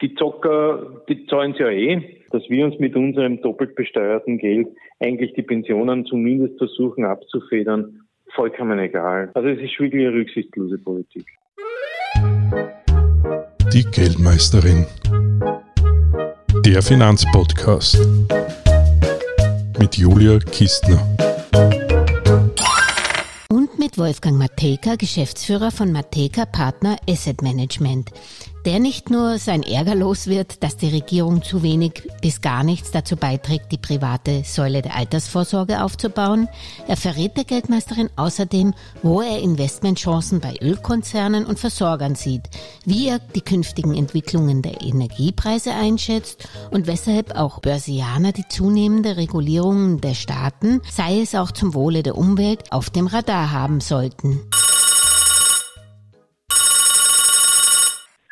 [0.00, 4.68] die Zocker, die zahlen es ja eh, dass wir uns mit unserem doppelt besteuerten Geld
[5.00, 8.00] eigentlich die Pensionen zumindest versuchen abzufedern,
[8.34, 9.30] vollkommen egal.
[9.34, 11.26] Also es ist wirklich eine rücksichtslose Politik.
[13.72, 14.86] Die Geldmeisterin.
[16.64, 17.98] Der Finanzpodcast
[19.78, 20.98] mit Julia Kistner
[23.88, 28.10] mit Wolfgang Mateka, Geschäftsführer von Mateka Partner Asset Management
[28.68, 32.90] der nicht nur sein Ärger los wird, dass die Regierung zu wenig bis gar nichts
[32.90, 36.48] dazu beiträgt, die private Säule der Altersvorsorge aufzubauen,
[36.86, 42.42] er verrät der Geldmeisterin außerdem, wo er Investmentchancen bei Ölkonzernen und Versorgern sieht,
[42.84, 50.02] wie er die künftigen Entwicklungen der Energiepreise einschätzt und weshalb auch Börsianer die zunehmende Regulierungen
[50.02, 54.42] der Staaten, sei es auch zum Wohle der Umwelt, auf dem Radar haben sollten.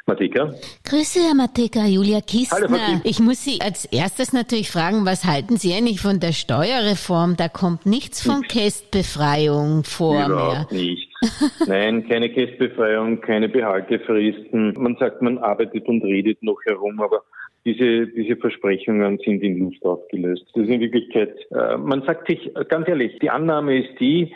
[0.07, 0.53] Mateka.
[0.89, 2.69] Grüße, Herr Mateka, Julia Kistner.
[2.71, 7.37] Hallo, ich muss Sie als erstes natürlich fragen, was halten Sie eigentlich von der Steuerreform?
[7.37, 10.81] Da kommt nichts von Kästbefreiung vor Überhaupt mehr.
[10.81, 11.11] nicht.
[11.67, 14.75] Nein, keine Kästbefreiung, keine Behaltefristen.
[14.79, 17.23] Man sagt, man arbeitet und redet noch herum, aber
[17.65, 20.45] diese, diese Versprechungen sind in Luft aufgelöst.
[20.55, 24.33] Das ist in Wirklichkeit, äh, man sagt sich ganz ehrlich, die Annahme ist die,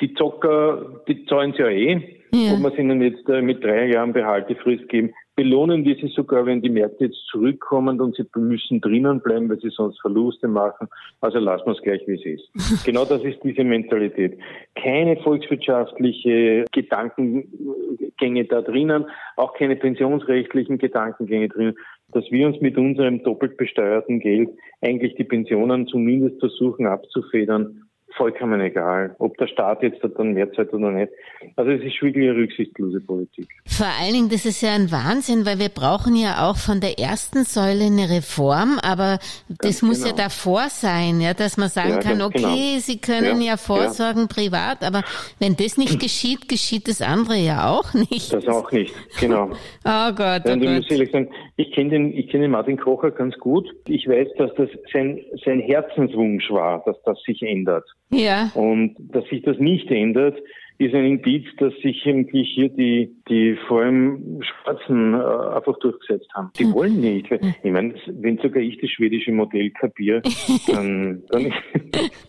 [0.00, 2.21] die Zocker, die zahlen es ja eh.
[2.34, 2.54] Ja.
[2.54, 6.62] Ob wir ihnen jetzt äh, mit drei Jahren Behaltefrist geben, belohnen wir sie sogar, wenn
[6.62, 10.88] die Märkte jetzt zurückkommen und sie müssen drinnen bleiben, weil sie sonst Verluste machen.
[11.20, 12.84] Also lassen wir es gleich, wie es ist.
[12.86, 14.38] genau das ist diese Mentalität.
[14.74, 21.74] Keine volkswirtschaftliche Gedankengänge da drinnen, auch keine pensionsrechtlichen Gedankengänge drinnen,
[22.12, 24.48] dass wir uns mit unserem doppelt besteuerten Geld
[24.80, 27.82] eigentlich die Pensionen zumindest versuchen abzufedern
[28.16, 31.12] vollkommen egal, ob der Staat jetzt dann mehr zahlt oder nicht.
[31.56, 33.48] Also es ist wirklich eine rücksichtslose Politik.
[33.66, 36.98] Vor allen Dingen, das ist ja ein Wahnsinn, weil wir brauchen ja auch von der
[36.98, 39.18] ersten Säule eine Reform, aber
[39.48, 40.16] das Ganz muss genau.
[40.16, 42.78] ja davor sein, ja, dass man sagen ja, kann, okay, genau.
[42.78, 44.26] Sie können ja, ja vorsorgen ja.
[44.26, 45.02] privat, aber
[45.38, 48.32] wenn das nicht geschieht, geschieht das andere ja auch nicht.
[48.32, 49.50] Das auch nicht, genau.
[49.84, 51.28] oh Gott, oh Gott.
[51.62, 53.72] Ich kenne den, ich kenne Martin Kocher ganz gut.
[53.86, 57.84] Ich weiß, dass das sein, sein Herzenswunsch war, dass das sich ändert.
[58.10, 58.50] Ja.
[58.54, 60.36] Und dass sich das nicht ändert,
[60.78, 66.28] ist ein Indiz, dass sich irgendwie hier die, die vor allem Schwarzen äh, einfach durchgesetzt
[66.34, 66.50] haben.
[66.58, 66.74] Die hm.
[66.74, 67.30] wollen nicht.
[67.30, 70.20] Ich meine, wenn sogar ich das schwedische Modell kapiere,
[70.66, 71.54] dann, dann,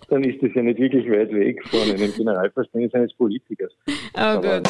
[0.09, 3.71] dann ist das ja nicht wirklich weit weg von einem Generalverständnis eines Politikers.
[4.13, 4.69] Oh Gott.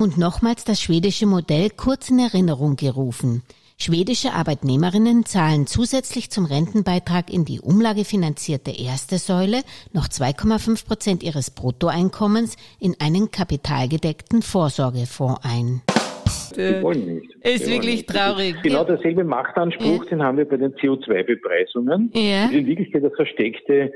[0.00, 3.42] Und nochmals das schwedische Modell kurz in Erinnerung gerufen.
[3.80, 9.58] Schwedische Arbeitnehmerinnen zahlen zusätzlich zum Rentenbeitrag in die umlagefinanzierte erste Säule
[9.92, 15.82] noch 2,5 Prozent ihres Bruttoeinkommens in einen kapitalgedeckten Vorsorgefonds ein.
[16.56, 17.32] Die wollen nicht.
[17.44, 18.08] Ist die wirklich nicht.
[18.08, 18.56] traurig.
[18.64, 20.10] Genau derselbe Machtanspruch, ja.
[20.10, 22.10] den haben wir bei den CO2-Bepreisungen.
[22.14, 22.42] Ja.
[22.42, 23.92] Das ist in Wirklichkeit eine versteckte äh,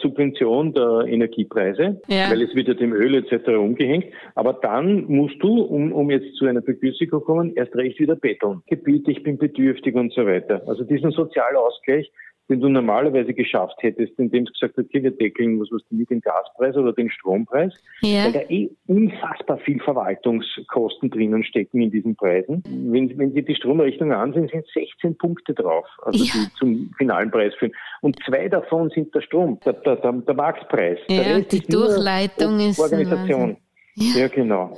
[0.00, 2.30] Subvention der Energiepreise, ja.
[2.30, 3.48] weil es wird ja dem Öl etc.
[3.48, 4.06] umgehängt.
[4.34, 8.16] Aber dann musst du, um, um jetzt zu einer Begünstigung zu kommen, erst recht wieder
[8.16, 8.62] betteln.
[8.66, 10.62] Gebiete, ich bin bedürftig und so weiter.
[10.66, 12.10] Also diesen Sozialausgleich,
[12.52, 16.10] den du normalerweise geschafft hättest, indem du gesagt hast, okay, wir deckeln was, was mit
[16.10, 18.24] den Gaspreis oder den Strompreis, ja.
[18.24, 22.62] weil da eh unfassbar viel Verwaltungskosten drinnen stecken in diesen Preisen.
[22.66, 26.32] Wenn, wenn Sie die Stromrechnung ansehen, sind 16 Punkte drauf, also ja.
[26.34, 27.72] die zum finalen Preis führen.
[28.02, 30.98] Und zwei davon sind der Strom, der, der, der, der Marktpreis.
[31.08, 33.56] Ja, die Durchleitung ist Organisation.
[33.94, 34.20] Ja.
[34.20, 34.76] ja, genau.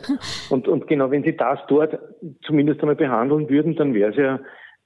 [0.50, 1.98] Und, und genau, wenn Sie das dort
[2.44, 4.40] zumindest einmal behandeln würden, dann wäre es ja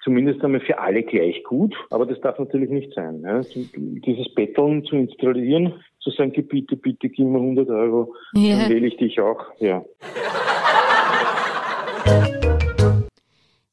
[0.09, 3.21] zumindest einmal für alle gleich gut, aber das darf natürlich nicht sein.
[3.23, 3.43] Ja.
[3.77, 8.57] Dieses Betteln zu installieren, zu sagen, bitte, bitte, gib mir 100 Euro, ja.
[8.57, 9.39] dann wähle ich dich auch.
[9.59, 9.85] Ja.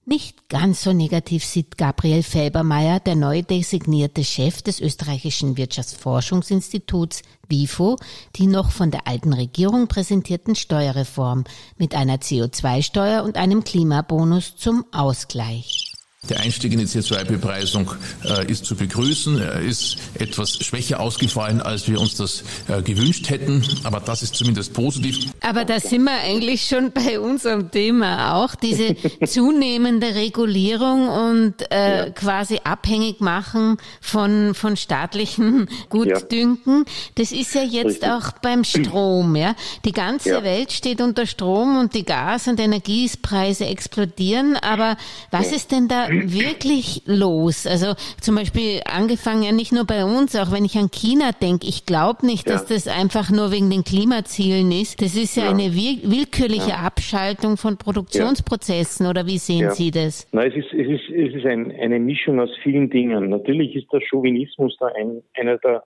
[0.03, 7.95] Nicht ganz so negativ sieht Gabriel Felbermeier, der neu designierte Chef des österreichischen Wirtschaftsforschungsinstituts WIFO,
[8.35, 11.45] die noch von der alten Regierung präsentierten Steuerreform
[11.77, 15.84] mit einer CO2-Steuer und einem Klimabonus zum Ausgleich.
[16.29, 17.91] Der Einstieg in die CO2-Bepreisung
[18.23, 19.39] äh, ist zu begrüßen.
[19.39, 24.35] Er ist etwas schwächer ausgefallen, als wir uns das äh, gewünscht hätten, aber das ist
[24.35, 25.31] zumindest positiv.
[25.41, 28.95] Aber da sind wir eigentlich schon bei unserem Thema auch, diese
[29.25, 32.09] zunehmende Regulierung und äh, ja.
[32.11, 36.85] quasi abhängig machen von, von staatlichen Gutdünken.
[37.15, 38.09] Das ist ja jetzt Richtig.
[38.09, 39.35] auch beim Strom.
[39.35, 39.55] Ja?
[39.85, 40.43] Die ganze ja.
[40.43, 44.97] Welt steht unter Strom und die Gas- und Energiepreise explodieren, aber
[45.31, 47.67] was ist denn da wirklich los?
[47.67, 51.67] Also zum Beispiel angefangen ja nicht nur bei uns, auch wenn ich an China denke.
[51.67, 55.01] Ich glaube nicht, dass das einfach nur wegen den Klimazielen ist.
[55.01, 55.49] Das ist ja, ja.
[55.51, 56.85] eine willkürliche ja.
[56.85, 59.07] Abschaltung von Produktionsprozessen.
[59.07, 60.27] Oder wie sehen Sie das?
[60.31, 63.29] Na, es ist, es ist, es ist ein, eine Mischung aus vielen Dingen.
[63.29, 65.83] Natürlich ist der Chauvinismus da ein, einer der,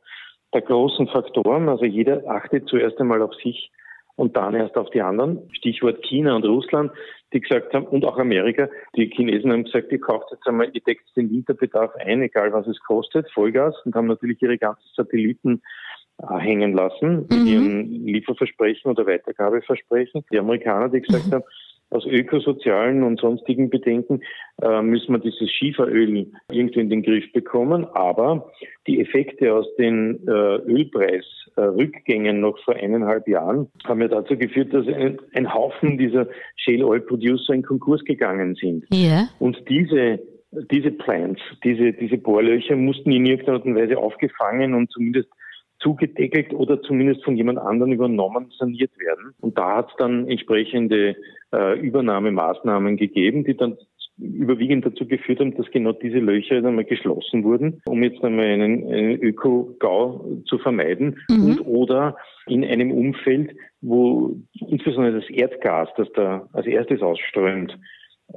[0.54, 1.70] der großen Faktoren.
[1.70, 3.72] Also jeder achtet zuerst einmal auf sich
[4.20, 5.50] und dann erst auf die anderen.
[5.54, 6.92] Stichwort China und Russland,
[7.34, 10.82] die gesagt haben, und auch Amerika, die Chinesen haben gesagt, ihr kauft jetzt einmal, ihr
[10.82, 15.62] deckt den Winterbedarf ein, egal was es kostet, Vollgas, und haben natürlich ihre ganzen Satelliten
[16.18, 17.48] äh, hängen lassen mit mhm.
[17.48, 20.26] ihren Lieferversprechen oder Weitergabeversprechen.
[20.32, 21.44] Die Amerikaner, die gesagt haben,
[21.92, 24.22] aus ökosozialen und sonstigen Bedenken
[24.62, 27.86] äh, müssen wir dieses Schieferöl irgendwie in den Griff bekommen.
[27.94, 28.52] Aber
[28.88, 34.88] die Effekte aus den äh, Ölpreisrückgängen noch vor eineinhalb Jahren haben ja dazu geführt, dass
[34.88, 38.86] ein, ein Haufen dieser Shale Oil Producer in Konkurs gegangen sind.
[38.92, 39.30] Ja.
[39.40, 40.20] Und diese
[40.52, 45.30] diese Plants, diese, diese Bohrlöcher mussten in irgendeiner Art und Weise aufgefangen und zumindest
[45.80, 49.34] zugedeckelt oder zumindest von jemand anderem übernommen, saniert werden.
[49.40, 51.16] Und da hat es dann entsprechende
[51.54, 53.78] äh, Übernahmemaßnahmen gegeben, die dann
[54.20, 58.86] überwiegend dazu geführt haben, dass genau diese Löcher einmal geschlossen wurden, um jetzt einmal einen,
[58.86, 61.44] einen Öko-GAU zu vermeiden mhm.
[61.46, 67.78] und oder in einem Umfeld, wo insbesondere das Erdgas, das da als erstes ausströmt,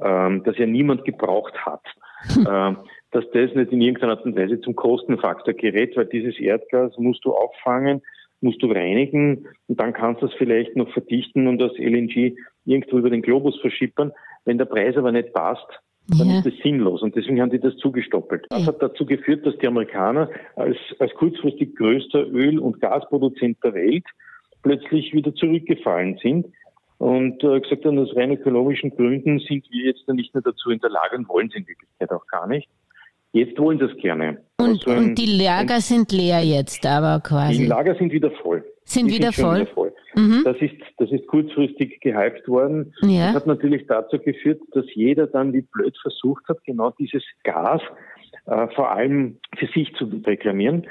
[0.01, 1.83] ähm, das ja niemand gebraucht hat,
[2.37, 2.75] äh,
[3.13, 7.23] dass das nicht in irgendeiner Art und Weise zum Kostenfaktor gerät, weil dieses Erdgas musst
[7.25, 8.01] du auffangen,
[8.41, 12.97] musst du reinigen und dann kannst du es vielleicht noch verdichten und das LNG irgendwo
[12.97, 14.11] über den Globus verschippern.
[14.45, 15.67] Wenn der Preis aber nicht passt,
[16.07, 16.37] dann ja.
[16.39, 17.01] ist das sinnlos.
[17.01, 18.45] Und deswegen haben die das zugestoppelt.
[18.49, 23.73] Das hat dazu geführt, dass die Amerikaner als, als kurzfristig größter Öl- und Gasproduzent der
[23.73, 24.05] Welt
[24.61, 26.47] plötzlich wieder zurückgefallen sind
[26.97, 30.79] und äh, gesagt haben, aus rein ökologischen Gründen sind wir jetzt nicht mehr dazu in
[30.79, 32.69] der Lage und wollen es in Wirklichkeit auch gar nicht.
[33.33, 34.37] Jetzt wollen sie es gerne.
[34.57, 37.57] Und, also und die Lager ein, sind leer jetzt aber quasi.
[37.57, 38.63] Die Lager sind wieder voll.
[38.85, 39.61] Sind, wieder, sind voll?
[39.61, 39.93] wieder voll.
[40.15, 40.41] Mhm.
[40.43, 42.93] Das, ist, das ist kurzfristig gehypt worden.
[43.01, 43.27] Ja.
[43.27, 47.81] Das hat natürlich dazu geführt, dass jeder dann wie blöd versucht hat, genau dieses Gas
[48.45, 50.85] äh, vor allem für sich zu reklamieren.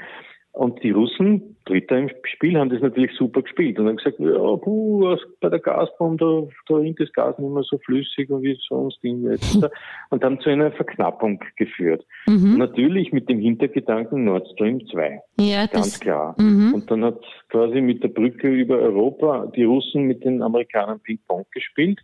[0.53, 4.55] Und die Russen, Dritter im Spiel, haben das natürlich super gespielt und haben gesagt, ja,
[4.57, 8.55] puh, bei der Gazprom, da, da ist das Gas nicht mehr so flüssig und wie
[8.69, 9.57] sonst jetzt.
[10.11, 12.05] und haben zu einer Verknappung geführt.
[12.27, 12.59] Mhm.
[12.59, 15.19] Natürlich mit dem Hintergedanken Nord Stream 2.
[15.39, 16.35] Ja, ganz klar.
[16.37, 16.75] Mhm.
[16.75, 21.45] Und dann hat quasi mit der Brücke über Europa die Russen mit den Amerikanern Ping-Pong
[21.51, 21.99] gespielt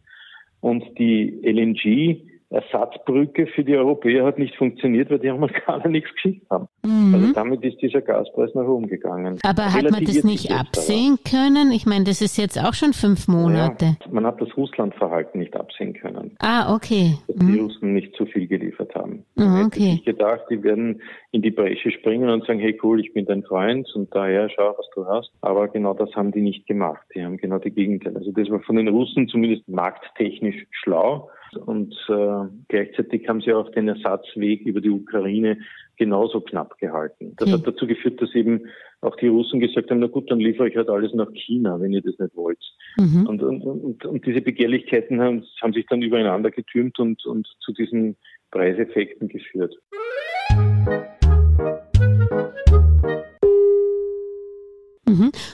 [0.59, 6.49] und die LNG Ersatzbrücke für die Europäer hat nicht funktioniert, weil die Amerikaner nichts geschickt
[6.49, 6.67] haben.
[6.83, 7.13] Mhm.
[7.13, 9.37] Also damit ist dieser Gaspreis nach oben gegangen.
[9.43, 11.71] Aber hat man das nicht absehen können?
[11.71, 13.97] Ich meine, das ist jetzt auch schon fünf Monate.
[14.01, 16.35] Ja, man hat das Russlandverhalten nicht absehen können.
[16.39, 17.17] Ah, okay.
[17.27, 17.53] Dass mhm.
[17.53, 19.25] die Russen nicht zu viel geliefert haben.
[19.35, 19.93] Mhm, okay.
[19.99, 21.01] Ich gedacht, die werden
[21.31, 24.73] in die Bresche springen und sagen, hey cool, ich bin dein Freund und daher schau,
[24.75, 25.31] was du hast.
[25.41, 27.05] Aber genau das haben die nicht gemacht.
[27.13, 28.17] Die haben genau die Gegenteil.
[28.17, 31.29] Also das war von den Russen zumindest markttechnisch schlau.
[31.55, 35.59] Und äh, gleichzeitig haben sie auch den Ersatzweg über die Ukraine
[35.97, 37.33] genauso knapp gehalten.
[37.37, 37.53] Das mhm.
[37.53, 38.67] hat dazu geführt, dass eben
[39.01, 41.91] auch die Russen gesagt haben, na gut, dann liefere ich halt alles nach China, wenn
[41.91, 42.59] ihr das nicht wollt.
[42.97, 43.27] Mhm.
[43.27, 47.73] Und, und, und, und, diese Begehrlichkeiten haben, haben sich dann übereinander getürmt und, und zu
[47.73, 48.15] diesen
[48.51, 49.75] Preiseffekten geführt.
[50.85, 51.18] Mhm.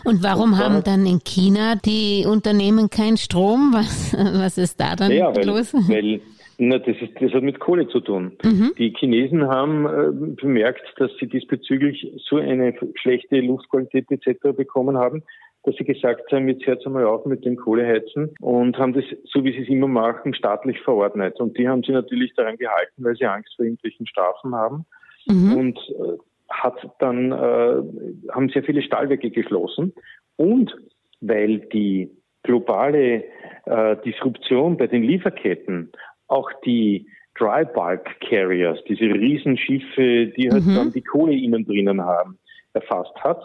[0.04, 3.72] Und warum haben dann in China die Unternehmen keinen Strom?
[3.74, 5.74] Was, was ist da dann ja, weil, los?
[5.74, 6.22] Weil,
[6.58, 8.38] na, das, ist, das hat mit Kohle zu tun.
[8.44, 8.72] Mhm.
[8.78, 14.56] Die Chinesen haben äh, bemerkt, dass sie diesbezüglich so eine schlechte Luftqualität etc.
[14.56, 15.24] bekommen haben,
[15.64, 19.44] dass sie gesagt haben, jetzt hört einmal auf mit dem Kohleheizen und haben das, so
[19.44, 21.40] wie sie es immer machen, staatlich verordnet.
[21.40, 24.86] Und die haben sie natürlich daran gehalten, weil sie Angst vor irgendwelchen Strafen haben.
[25.28, 25.58] Mhm.
[25.58, 26.18] Und äh,
[26.50, 29.94] hat dann, äh, haben sehr viele Stahlwerke geschlossen
[30.38, 30.76] und
[31.22, 32.12] weil die
[32.44, 33.24] globale
[33.66, 35.92] äh, Disruption bei den Lieferketten
[36.28, 40.76] auch die Dry Bulk Carriers, diese Riesenschiffe, die halt mhm.
[40.76, 42.38] dann die Kohle innen drinnen haben,
[42.74, 43.42] erfasst hat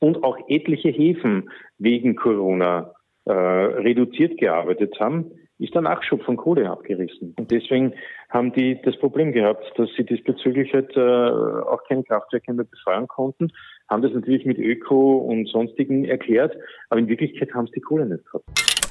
[0.00, 2.92] und auch etliche Häfen wegen Corona
[3.24, 5.30] äh, reduziert gearbeitet haben,
[5.62, 7.34] ist der Nachschub von Kohle abgerissen.
[7.38, 7.94] Und deswegen
[8.30, 13.06] haben die das Problem gehabt, dass sie diesbezüglich halt äh, auch keine Kraftwerke mehr befeuern
[13.08, 13.52] konnten,
[13.88, 16.56] haben das natürlich mit Öko und sonstigen erklärt,
[16.88, 18.81] aber in Wirklichkeit haben sie die Kohle nicht gehabt.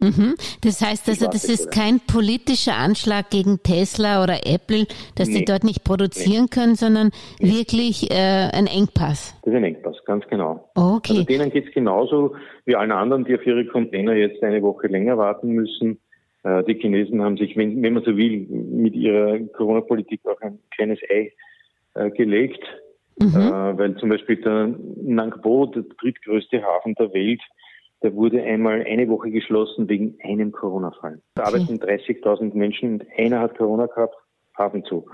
[0.00, 0.34] Mhm.
[0.62, 4.86] Das heißt also, das ist kein politischer Anschlag gegen Tesla oder Apple,
[5.16, 5.38] dass nee.
[5.38, 6.48] die dort nicht produzieren nee.
[6.50, 7.50] können, sondern nee.
[7.50, 9.36] wirklich äh, ein Engpass.
[9.42, 10.70] Das ist ein Engpass, ganz genau.
[10.76, 11.12] Okay.
[11.14, 14.86] Also denen geht es genauso wie allen anderen, die auf ihre Container jetzt eine Woche
[14.86, 15.98] länger warten müssen.
[16.44, 20.60] Äh, die Chinesen haben sich, wenn, wenn man so will, mit ihrer Corona-Politik auch ein
[20.70, 21.32] kleines Ei
[21.94, 22.62] äh, gelegt,
[23.20, 23.34] mhm.
[23.34, 27.40] äh, weil zum Beispiel der Nangbo, der drittgrößte Hafen der Welt,
[28.02, 31.20] der wurde einmal eine Woche geschlossen wegen einem Corona-Fall.
[31.34, 31.56] Da okay.
[31.56, 34.14] arbeiten 30.000 Menschen und einer hat Corona gehabt,
[34.56, 35.06] Hafen zu.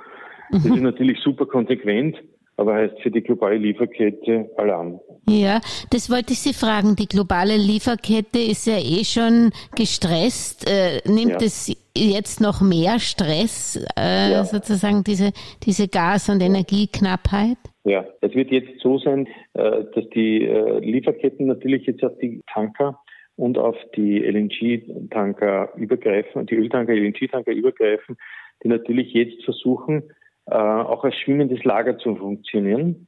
[0.50, 0.52] Mhm.
[0.52, 2.16] Das ist natürlich super konsequent
[2.56, 5.00] aber heißt für die globale Lieferkette Alarm.
[5.28, 5.60] Ja,
[5.90, 6.96] das wollte ich Sie fragen.
[6.96, 10.68] Die globale Lieferkette ist ja eh schon gestresst.
[10.68, 11.46] Äh, nimmt ja.
[11.46, 14.44] es jetzt noch mehr Stress, äh, ja.
[14.44, 15.32] sozusagen diese,
[15.64, 17.58] diese Gas- und Energieknappheit?
[17.84, 22.40] Ja, es wird jetzt so sein, äh, dass die äh, Lieferketten natürlich jetzt auf die
[22.50, 22.98] Tanker
[23.36, 28.16] und auf die LNG-Tanker übergreifen, die Öltanker, LNG-Tanker übergreifen,
[28.62, 30.04] die natürlich jetzt versuchen,
[30.46, 33.06] äh, auch als schwimmendes Lager zu funktionieren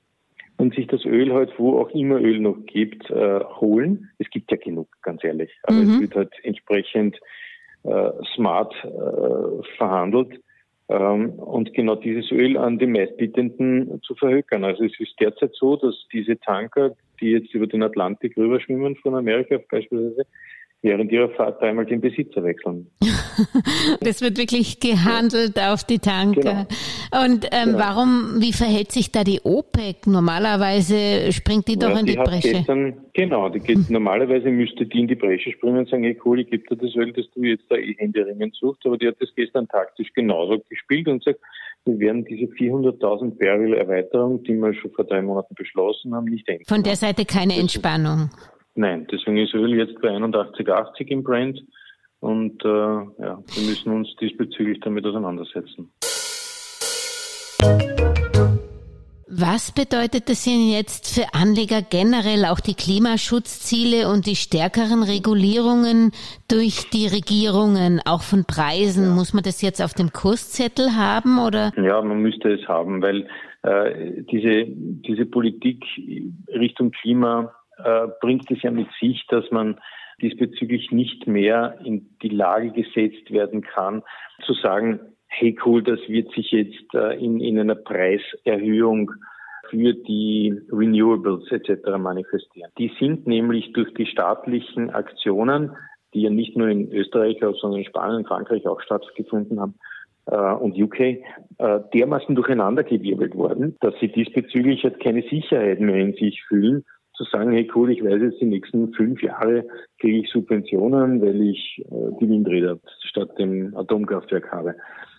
[0.58, 4.10] und sich das Öl halt, wo auch immer Öl noch gibt, holen.
[4.18, 5.52] Es gibt ja genug, ganz ehrlich.
[5.64, 5.90] Aber mhm.
[5.90, 7.20] es wird halt entsprechend
[8.34, 8.74] smart
[9.76, 10.40] verhandelt
[10.88, 14.64] und genau dieses Öl an die meistbietenden zu verhökern.
[14.64, 19.16] Also es ist derzeit so, dass diese Tanker, die jetzt über den Atlantik rüberschwimmen von
[19.16, 20.26] Amerika beispielsweise,
[20.82, 22.90] während ihrer Fahrt dreimal den Besitzer wechseln.
[24.00, 26.66] das wird wirklich gehandelt auf die Tanker.
[27.10, 27.24] Genau.
[27.24, 27.78] Und ähm, genau.
[27.78, 30.06] warum, wie verhält sich da die OPEC?
[30.06, 32.52] Normalerweise springt die doch ja, in die, die Bresche.
[32.52, 36.40] Gestern, genau, die geht, normalerweise müsste die in die Bresche springen und sagen, hey cool,
[36.40, 38.84] ich gebe dir das Öl, das du jetzt da eh händeringend suchst.
[38.86, 41.40] Aber die hat das gestern taktisch genauso gespielt und sagt,
[41.84, 46.48] wir werden diese 400.000 Barrel Erweiterung, die wir schon vor drei Monaten beschlossen haben, nicht
[46.48, 46.64] enden.
[46.66, 48.30] Von der Seite keine Entspannung.
[48.76, 51.62] Nein, deswegen ist Öl jetzt bei 81,80 im Brand
[52.20, 55.90] und äh, ja, wir müssen uns diesbezüglich damit auseinandersetzen.
[59.28, 66.12] Was bedeutet das denn jetzt für Anleger generell, auch die Klimaschutzziele und die stärkeren Regulierungen
[66.48, 69.14] durch die Regierungen, auch von Preisen?
[69.14, 71.72] Muss man das jetzt auf dem Kurszettel haben oder?
[71.76, 73.26] Ja, man müsste es haben, weil
[73.62, 75.82] äh, diese, diese Politik
[76.48, 79.78] Richtung Klima äh, bringt es ja mit sich, dass man
[80.20, 84.02] diesbezüglich nicht mehr in die Lage gesetzt werden kann,
[84.44, 89.12] zu sagen, hey cool, das wird sich jetzt äh, in, in einer Preiserhöhung
[89.68, 91.98] für die Renewables etc.
[91.98, 92.70] manifestieren.
[92.78, 95.72] Die sind nämlich durch die staatlichen Aktionen,
[96.14, 99.74] die ja nicht nur in Österreich, sondern in Spanien und Frankreich auch stattgefunden haben,
[100.26, 101.20] äh, und UK äh,
[101.94, 106.84] dermaßen durcheinandergewirbelt worden, dass sie diesbezüglich halt keine Sicherheit mehr in sich fühlen
[107.16, 109.64] zu sagen, hey cool, ich weiß jetzt die nächsten fünf Jahre
[110.00, 114.74] kriege ich Subventionen, weil ich äh, die Windräder statt dem Atomkraftwerk habe.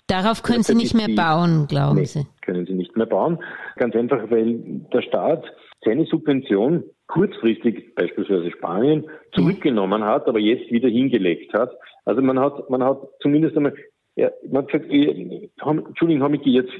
[0.07, 2.25] Darauf können Sie nicht mehr bauen, glauben nee, Sie?
[2.41, 3.39] können Sie nicht mehr bauen.
[3.75, 4.59] Ganz einfach, weil
[4.93, 5.43] der Staat
[5.83, 11.71] seine Subvention kurzfristig beispielsweise Spanien zurückgenommen hat, aber jetzt wieder hingelegt hat.
[12.05, 13.73] Also man hat, man hat zumindest einmal,
[14.15, 16.71] ja, man hat gesagt, Entschuldigung, habe ich die jetzt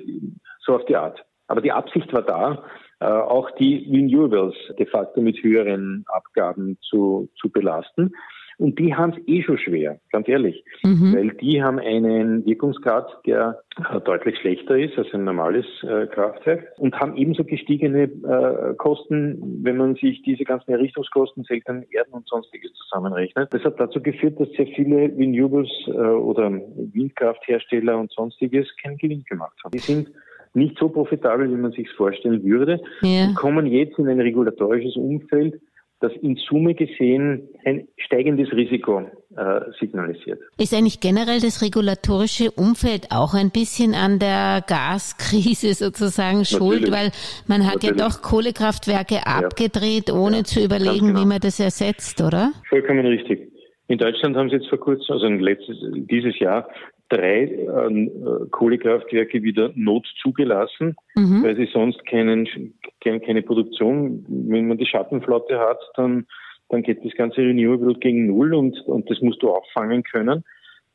[0.62, 1.24] so auf die Art.
[1.48, 2.64] Aber die Absicht war da,
[3.00, 8.12] auch die Renewables de facto mit höheren Abgaben zu, zu belasten.
[8.60, 11.16] Und die haben es eh schon schwer, ganz ehrlich, mhm.
[11.16, 16.74] weil die haben einen Wirkungsgrad, der äh, deutlich schlechter ist als ein normales äh, Kraftwerk
[16.80, 22.28] und haben ebenso gestiegene äh, Kosten, wenn man sich diese ganzen Errichtungskosten, seltenen Erden und
[22.28, 23.54] sonstiges zusammenrechnet.
[23.54, 29.24] Das hat dazu geführt, dass sehr viele Renewables äh, oder Windkrafthersteller und sonstiges keinen Gewinn
[29.26, 29.72] gemacht haben.
[29.72, 30.10] Die sind
[30.58, 33.28] nicht so profitabel, wie man sich vorstellen würde, ja.
[33.28, 35.62] und kommen jetzt in ein regulatorisches Umfeld,
[36.00, 39.00] das in Summe gesehen ein steigendes Risiko
[39.36, 40.40] äh, signalisiert.
[40.60, 47.12] Ist eigentlich generell das regulatorische Umfeld auch ein bisschen an der Gaskrise sozusagen schuld, weil
[47.48, 48.00] man hat Natürlich.
[48.00, 49.46] ja doch Kohlekraftwerke ja.
[49.46, 50.44] abgedreht, ohne ja.
[50.44, 51.22] zu überlegen, genau.
[51.22, 52.52] wie man das ersetzt, oder?
[52.70, 53.52] Vollkommen richtig.
[53.88, 55.78] In Deutschland haben sie jetzt vor kurzem, also letztes,
[56.12, 56.68] dieses Jahr,
[57.10, 58.10] drei äh,
[58.52, 61.44] Kohlekraftwerke wieder not zugelassen, mhm.
[61.44, 66.28] weil sie sonst keinen, keine, keine Produktion, wenn man die Schattenflotte hat, dann,
[66.70, 70.44] dann geht das ganze Renewable gegen Null und, und das musst du auffangen können.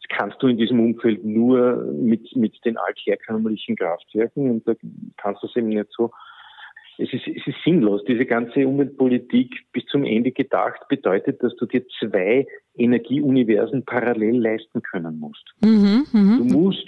[0.00, 4.74] Das kannst du in diesem Umfeld nur mit, mit den altherkömmlichen Kraftwerken und da
[5.16, 6.10] kannst du es eben nicht so
[6.98, 8.02] es ist, es ist sinnlos.
[8.06, 14.82] Diese ganze Umweltpolitik bis zum Ende gedacht bedeutet, dass du dir zwei Energieuniversen parallel leisten
[14.82, 15.44] können musst.
[15.62, 16.36] Mhm, mh.
[16.38, 16.86] Du musst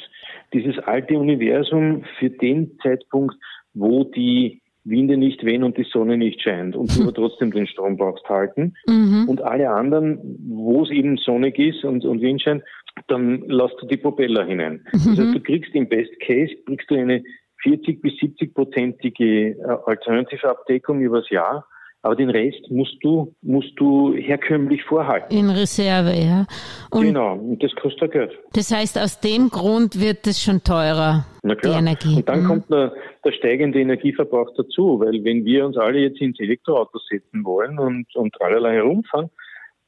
[0.53, 3.35] dieses alte Universum für den Zeitpunkt,
[3.73, 7.67] wo die Winde nicht wehen und die Sonne nicht scheint und du aber trotzdem den
[7.67, 8.75] Strom brauchst halten.
[8.87, 9.27] Mhm.
[9.29, 12.63] Und alle anderen, wo es eben sonnig ist und, und Wind scheint,
[13.09, 14.85] dann lässt du die Propeller hinein.
[14.93, 15.17] Mhm.
[15.17, 17.23] Das heißt, du kriegst im Best Case, kriegst du eine
[17.65, 21.67] 40 bis 70 prozentige äh, Alternative Abdeckung übers Jahr.
[22.03, 25.35] aber den Rest musst du, musst du herkömmlich vorhalten.
[25.35, 26.47] In Reserve, ja.
[26.91, 28.33] Und genau, und das kostet Geld.
[28.53, 31.73] Das heißt, aus dem Grund wird es schon teurer, Na klar.
[31.73, 32.17] die Energie.
[32.17, 32.47] Und dann mhm.
[32.47, 32.93] kommt der,
[33.25, 38.15] der steigende Energieverbrauch dazu, weil wenn wir uns alle jetzt ins Elektroauto setzen wollen und,
[38.15, 39.31] und allerlei herumfahren,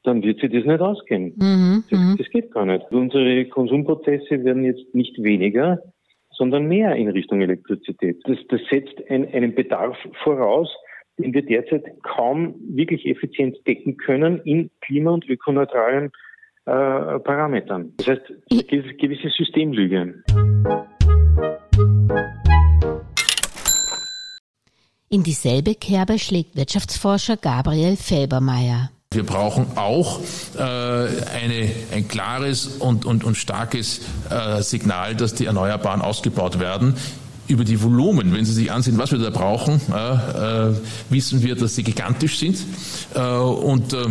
[0.07, 1.33] dann wird sich das nicht ausgehen.
[1.35, 2.15] Mhm, das, mhm.
[2.17, 2.85] das, geht gar nicht.
[2.91, 5.79] Unsere Konsumprozesse werden jetzt nicht weniger,
[6.37, 8.21] sondern mehr in Richtung Elektrizität.
[8.25, 10.69] Das, das setzt ein, einen Bedarf voraus,
[11.17, 16.11] den wir derzeit kaum wirklich effizient decken können in klima- und ökoneutralen
[16.65, 17.93] äh, Parametern.
[17.97, 18.33] Das heißt,
[18.99, 20.23] gewisse Systemlüge.
[25.09, 28.89] In dieselbe Kerbe schlägt Wirtschaftsforscher Gabriel Felbermeier.
[29.13, 30.19] Wir brauchen auch
[30.57, 36.95] äh, eine, ein klares und, und, und starkes äh, Signal, dass die Erneuerbaren ausgebaut werden
[37.47, 40.73] über die Volumen, wenn Sie sich ansehen, was wir da brauchen, äh,
[41.09, 42.57] wissen wir, dass sie gigantisch sind.
[43.15, 44.07] Äh, und äh,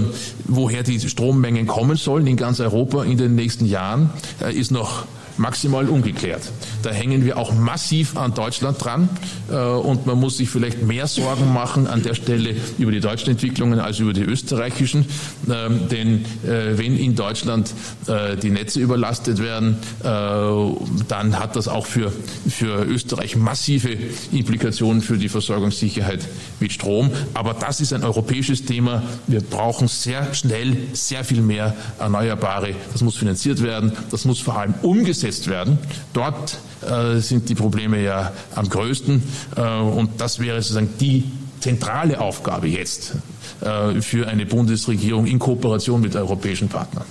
[0.47, 4.09] woher die Strommengen kommen sollen in ganz Europa in den nächsten Jahren,
[4.41, 5.05] äh, ist noch
[5.39, 6.43] maximal ungeklärt.
[6.83, 9.09] Da hängen wir auch massiv an Deutschland dran
[9.51, 13.31] äh, und man muss sich vielleicht mehr Sorgen machen an der Stelle über die deutschen
[13.31, 15.07] Entwicklungen als über die österreichischen.
[15.51, 17.73] Ähm, denn äh, wenn in Deutschland
[18.07, 22.13] äh, die Netze überlastet werden, dann hat das auch für,
[22.49, 23.97] für Österreich massive
[24.33, 26.21] Implikationen für die Versorgungssicherheit
[26.61, 27.11] mit Strom.
[27.35, 29.03] Aber das ist ein europäisches Thema.
[29.27, 32.75] Wir brauchen sehr schnell sehr viel mehr Erneuerbare.
[32.93, 33.93] Das muss finanziert werden.
[34.11, 35.79] Das muss vor allem umgesetzt umgesetzt werden.
[36.13, 39.23] Dort äh, sind die Probleme ja am größten
[39.57, 41.25] äh, und das wäre sozusagen die
[41.61, 43.15] zentrale Aufgabe jetzt
[43.61, 47.05] äh, für eine Bundesregierung in Kooperation mit europäischen Partnern.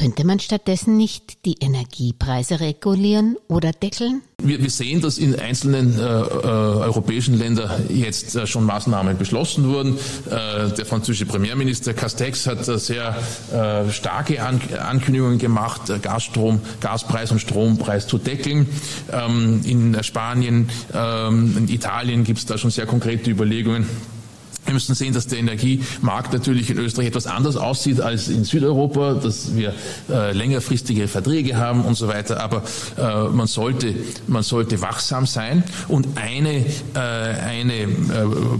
[0.00, 4.22] Könnte man stattdessen nicht die Energiepreise regulieren oder deckeln?
[4.42, 9.68] Wir, wir sehen, dass in einzelnen äh, äh, europäischen Ländern jetzt äh, schon Maßnahmen beschlossen
[9.68, 9.98] wurden.
[10.24, 13.14] Äh, der französische Premierminister Castex hat äh, sehr
[13.52, 18.70] äh, starke An Ankündigungen gemacht, Gasstrom, Gaspreis und Strompreis zu deckeln.
[19.12, 23.86] Ähm, in Spanien, ähm, in Italien gibt es da schon sehr konkrete Überlegungen.
[24.64, 29.14] Wir müssen sehen, dass der Energiemarkt natürlich in Österreich etwas anders aussieht als in Südeuropa,
[29.14, 29.74] dass wir
[30.08, 32.40] äh, längerfristige Verträge haben und so weiter.
[32.40, 32.62] Aber
[32.96, 33.94] äh, man sollte,
[34.26, 35.64] man sollte wachsam sein.
[35.88, 37.88] Und eine, äh, eine äh,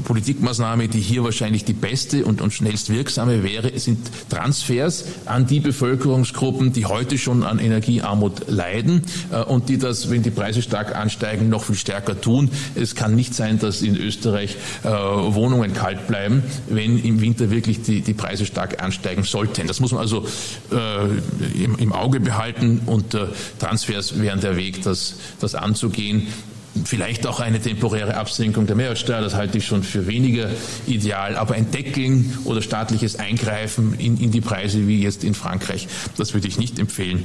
[0.05, 3.99] Politikmaßnahme, die hier wahrscheinlich die beste und, und schnellst wirksame wäre, sind
[4.31, 10.23] Transfers an die Bevölkerungsgruppen, die heute schon an Energiearmut leiden äh, und die das, wenn
[10.23, 12.51] die Preise stark ansteigen, noch viel stärker tun.
[12.75, 17.51] Es kann nicht sein, dass in Österreich äh, Wohnungen kalt kalt bleiben, wenn im Winter
[17.51, 19.67] wirklich die, die Preise stark ansteigen sollten.
[19.67, 20.27] Das muss man also
[20.73, 23.27] äh, im, im, Auge behalten und äh,
[23.59, 26.29] Transfers wären der Weg, das, das anzugehen.
[26.85, 30.51] Vielleicht auch eine temporäre Absenkung der Mehrwertsteuer, das halte ich schon für weniger
[30.87, 31.37] ideal.
[31.37, 36.33] Aber ein Deckeln oder staatliches Eingreifen in, in die Preise wie jetzt in Frankreich, das
[36.33, 37.25] würde ich nicht empfehlen.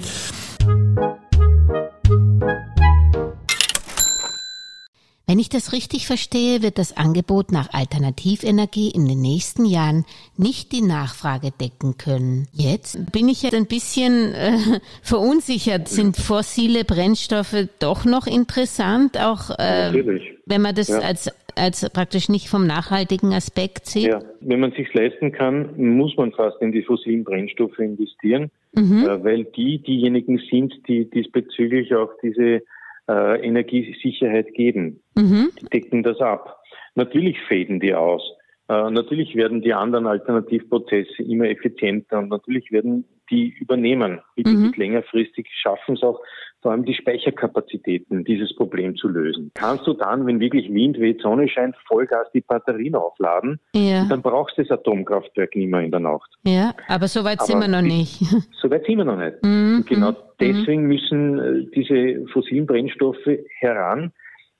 [5.28, 10.06] Wenn ich das richtig verstehe, wird das Angebot nach Alternativenergie in den nächsten Jahren
[10.38, 12.48] nicht die Nachfrage decken können.
[12.54, 14.58] Jetzt bin ich jetzt ein bisschen äh,
[15.02, 15.88] verunsichert.
[15.88, 21.00] Sind fossile Brennstoffe doch noch interessant, auch äh, wenn man das ja.
[21.00, 24.08] als als praktisch nicht vom nachhaltigen Aspekt sieht?
[24.08, 29.06] Ja, wenn man sich leisten kann, muss man fast in die fossilen Brennstoffe investieren, mhm.
[29.06, 32.62] äh, weil die diejenigen sind, die diesbezüglich auch diese
[33.10, 35.02] äh, Energiesicherheit geben.
[35.16, 35.52] Mhm.
[35.62, 36.62] Die decken das ab.
[36.96, 38.24] Natürlich fäden die aus.
[38.68, 44.22] Äh, natürlich werden die anderen Alternativprozesse immer effizienter und natürlich werden die übernehmen.
[44.36, 44.74] Mittel- mhm.
[44.76, 46.20] längerfristig schaffen es auch
[46.66, 49.52] vor allem die Speicherkapazitäten, dieses Problem zu lösen.
[49.54, 54.08] Kannst du dann, wenn wirklich Wind weht, Sonne scheint, Vollgas die Batterien aufladen, ja.
[54.10, 56.28] dann brauchst du das Atomkraftwerk nicht mehr in der Nacht.
[56.44, 58.20] Ja, aber so weit aber sind wir noch nicht.
[58.60, 59.44] So weit sind wir noch nicht.
[59.44, 59.76] Mhm.
[59.78, 60.16] Und genau mhm.
[60.40, 60.88] deswegen mhm.
[60.88, 64.12] müssen äh, diese fossilen Brennstoffe heran,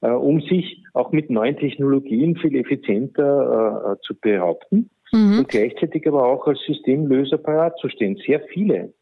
[0.02, 5.40] äh, um sich auch mit neuen Technologien viel effizienter äh, zu behaupten mhm.
[5.40, 8.16] und gleichzeitig aber auch als Systemlöser parat zu stehen.
[8.28, 8.94] Sehr viele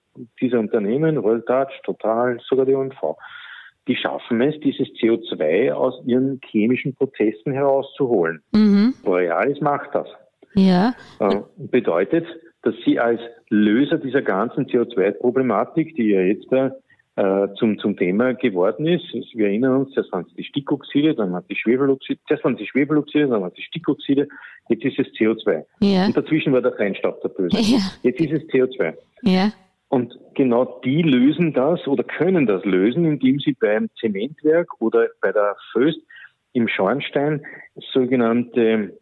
[0.42, 3.16] dieser Unternehmen, Royal Dutch, Total, sogar die OMV,
[3.88, 8.42] die schaffen es, dieses CO2 aus ihren chemischen Prozessen herauszuholen.
[8.54, 8.94] Mhm.
[9.04, 10.08] Borealis macht das.
[10.56, 10.94] Ja.
[11.20, 12.26] Äh, bedeutet,
[12.62, 16.48] dass sie als Löser dieser ganzen CO2-Problematik, die ja jetzt
[17.16, 19.06] äh, zum, zum Thema geworden ist.
[19.34, 23.28] Wir erinnern uns, zuerst waren die Stickoxide, dann waren die Schwefeloxide, zuerst waren die Schwefeloxide,
[23.28, 24.28] dann waren die Stickoxide,
[24.70, 25.64] jetzt ist es CO2.
[25.82, 26.06] Ja.
[26.06, 27.58] Und dazwischen war der Feinstaub der Böse.
[27.60, 27.80] Ja.
[28.02, 28.94] Jetzt ist es CO2.
[29.24, 29.52] Ja.
[29.94, 35.32] Und genau die lösen das oder können das lösen, indem sie beim Zementwerk oder bei
[35.32, 36.00] der Föst
[36.54, 37.46] im Schornstein
[37.94, 38.98] sogenannte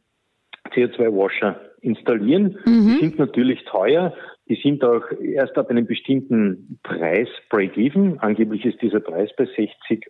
[0.76, 2.58] CO2-Washer installieren.
[2.66, 2.88] Mhm.
[2.88, 4.14] Die sind natürlich teuer.
[4.50, 8.20] Die sind auch erst ab einem bestimmten Preis Break-Even.
[8.20, 10.06] Angeblich ist dieser Preis bei 60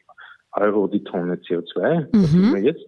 [0.54, 2.08] Euro die Tonne CO2.
[2.08, 2.10] Mhm.
[2.12, 2.86] Das wir jetzt.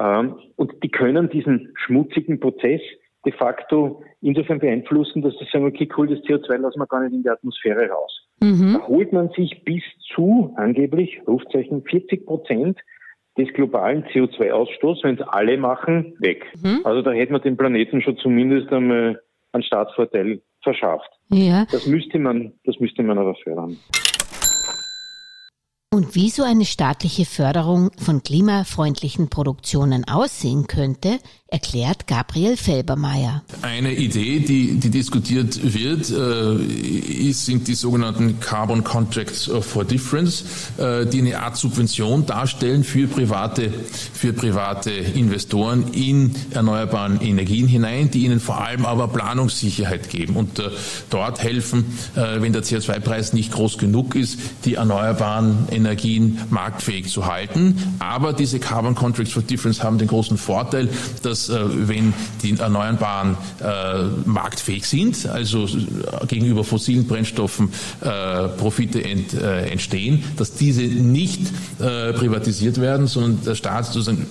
[0.00, 2.80] Ähm, und die können diesen schmutzigen Prozess
[3.24, 7.14] de facto insofern beeinflussen, dass sie sagen, okay, cool, das CO2 lassen wir gar nicht
[7.14, 8.26] in die Atmosphäre raus.
[8.40, 8.74] Mhm.
[8.74, 9.82] Da holt man sich bis
[10.14, 12.78] zu, angeblich, Rufzeichen, 40 Prozent
[13.38, 16.44] des globalen CO2-Ausstoßes, wenn es alle machen, weg.
[16.62, 16.80] Mhm.
[16.84, 19.20] Also da hätten wir dem Planeten schon zumindest einmal
[19.52, 21.10] einen Staatsvorteil verschafft.
[21.30, 21.66] Ja.
[21.70, 23.76] Das müsste man, das müsste man aber fördern.
[25.92, 33.42] Und wie so eine staatliche Förderung von klimafreundlichen Produktionen aussehen könnte, erklärt Gabriel Felbermeier.
[33.60, 36.54] Eine Idee, die, die diskutiert wird, äh,
[37.28, 40.44] ist, sind die sogenannten Carbon Contracts for Difference,
[40.78, 43.70] äh, die eine Art Subvention darstellen für private,
[44.14, 50.58] für private Investoren in erneuerbaren Energien hinein, die ihnen vor allem aber Planungssicherheit geben und
[50.58, 50.70] äh,
[51.10, 55.81] dort helfen, äh, wenn der CO2-Preis nicht groß genug ist, die erneuerbaren Energien
[56.50, 57.76] marktfähig zu halten.
[57.98, 60.88] Aber diese Carbon Contracts for Difference haben den großen Vorteil,
[61.22, 67.70] dass äh, wenn die Erneuerbaren äh, marktfähig sind, also äh, gegenüber fossilen Brennstoffen
[68.58, 71.40] Profite entstehen, dass diese nicht
[71.78, 74.26] privatisiert werden, sondern der Staat sozusagen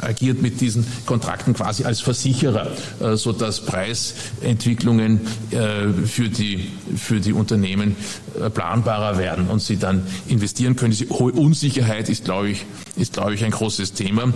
[0.00, 2.68] agiert mit diesen Kontrakten quasi als Versicherer,
[3.14, 5.20] sodass Preisentwicklungen
[6.04, 7.96] für die, für die Unternehmen
[8.54, 10.85] planbarer werden und sie dann investieren können.
[10.90, 12.64] Diese hohe Unsicherheit ist, glaube ich,
[12.96, 14.32] ist, glaube ich, ein großes Thema.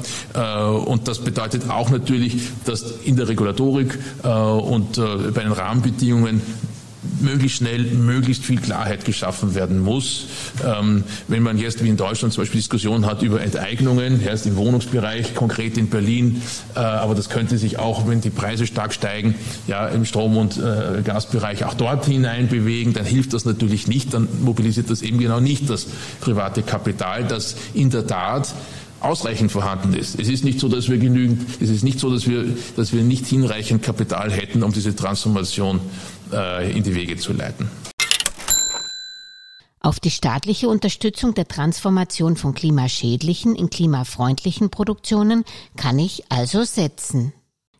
[0.86, 5.52] Und das bedeutet auch natürlich, natürlich, dass in der Regulatorik äh, und äh, bei den
[5.52, 6.42] Rahmenbedingungen
[7.20, 10.26] möglichst schnell möglichst viel Klarheit geschaffen werden muss.
[10.64, 14.56] Ähm, wenn man jetzt wie in Deutschland zum Beispiel Diskussionen hat über Enteignungen, erst im
[14.56, 16.42] Wohnungsbereich, konkret in Berlin,
[16.74, 19.34] äh, aber das könnte sich auch, wenn die Preise stark steigen,
[19.66, 24.14] ja im Strom- und äh, Gasbereich auch dort hinein bewegen, dann hilft das natürlich nicht,
[24.14, 25.86] dann mobilisiert das eben genau nicht das
[26.20, 28.54] private Kapital, das in der Tat
[29.00, 30.18] ausreichend vorhanden ist.
[30.20, 32.44] Es ist nicht so, dass wir genügend, es ist nicht so, dass wir,
[32.76, 35.80] dass wir nicht hinreichend Kapital hätten, um diese Transformation
[36.32, 37.68] äh, in die Wege zu leiten.
[39.82, 45.44] Auf die staatliche Unterstützung der Transformation von klimaschädlichen in klimafreundlichen Produktionen
[45.76, 47.32] kann ich also setzen.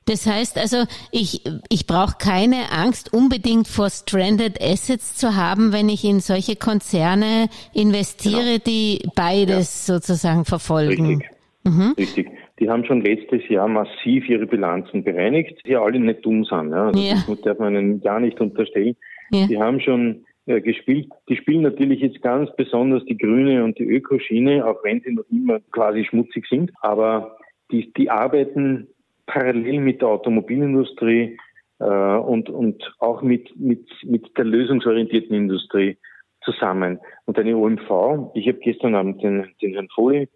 [0.07, 5.89] Das heißt also, ich, ich brauche keine Angst unbedingt vor Stranded Assets zu haben, wenn
[5.89, 8.65] ich in solche Konzerne investiere, genau.
[8.67, 9.95] die beides ja.
[9.95, 11.19] sozusagen verfolgen.
[11.19, 11.31] Richtig.
[11.65, 11.95] Mhm.
[11.97, 12.29] Richtig.
[12.61, 16.71] Die haben schon letztes Jahr massiv ihre Bilanzen bereinigt, die alle nicht dumm sind.
[16.71, 16.87] Ja.
[16.89, 17.15] Also ja.
[17.27, 18.97] Das darf man ihnen gar nicht unterstellen.
[19.31, 19.47] Ja.
[19.47, 21.09] Die haben schon äh, gespielt.
[21.29, 25.25] Die spielen natürlich jetzt ganz besonders die grüne und die Ökoschiene, auch wenn sie noch
[25.31, 26.71] immer quasi schmutzig sind.
[26.83, 27.39] Aber
[27.71, 28.89] die, die arbeiten
[29.27, 31.39] parallel mit der Automobilindustrie
[31.79, 35.97] äh, und, und auch mit, mit, mit der lösungsorientierten Industrie
[36.43, 36.99] zusammen.
[37.27, 40.29] Und eine OMV, ich habe gestern Abend den, den Herrn Folie,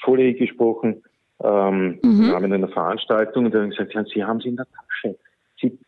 [0.00, 1.02] Folie gesprochen,
[1.42, 2.22] ähm, mhm.
[2.22, 5.16] im Rahmen einer Veranstaltung, und hat gesagt, ja, Sie haben es in der Tasche.
[5.60, 5.78] Sie,